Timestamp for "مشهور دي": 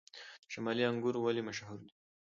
1.49-1.91